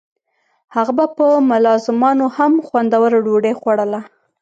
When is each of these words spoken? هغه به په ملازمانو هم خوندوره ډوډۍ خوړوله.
هغه 0.75 0.91
به 0.97 1.05
په 1.15 1.27
ملازمانو 1.49 2.25
هم 2.37 2.53
خوندوره 2.67 3.17
ډوډۍ 3.25 3.53
خوړوله. 3.59 3.99